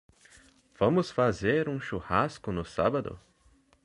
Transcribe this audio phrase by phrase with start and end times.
[0.79, 3.19] Vamos fazer um churrasco no sábado?